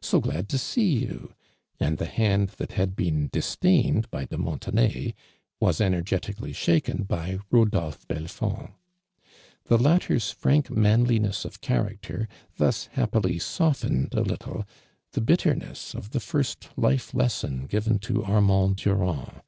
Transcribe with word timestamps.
So 0.00 0.20
glad 0.20 0.48
to 0.50 0.56
see 0.58 0.88
you!'' 1.00 1.34
and 1.80 1.98
the 1.98 2.06
hand 2.06 2.50
that 2.58 2.70
had 2.74 2.94
been 2.94 3.26
dis 3.32 3.56
dained 3.56 4.08
by 4.08 4.24
de 4.24 4.36
Monttnay 4.38 5.14
was 5.58 5.80
energetically 5.80 6.52
shaken 6.52 7.02
by 7.02 7.30
Itodolpho 7.50 8.06
Bolfond. 8.06 8.70
The 9.64 9.78
latter's 9.78 10.32
fiank 10.32 10.70
manliness 10.70 11.44
of 11.44 11.60
character 11.60 12.28
thus 12.56 12.86
happily 12.92 13.40
softened 13.40 14.14
a 14.14 14.20
little 14.20 14.64
the 15.10 15.20
bitterness 15.20 15.92
of 15.94 16.10
the 16.10 16.20
first 16.20 16.68
life 16.76 17.12
lesson 17.12 17.66
given 17.66 17.98
to 17.98 18.24
Armand 18.24 18.76
Durand. 18.76 19.40